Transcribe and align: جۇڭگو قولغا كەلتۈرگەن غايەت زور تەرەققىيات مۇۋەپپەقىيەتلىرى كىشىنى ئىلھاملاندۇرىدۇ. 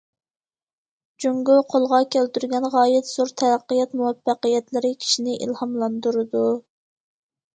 جۇڭگو 1.23 1.57
قولغا 1.73 1.97
كەلتۈرگەن 2.15 2.63
غايەت 2.75 3.11
زور 3.11 3.33
تەرەققىيات 3.41 3.93
مۇۋەپپەقىيەتلىرى 3.99 4.93
كىشىنى 5.05 5.35
ئىلھاملاندۇرىدۇ. 5.47 6.43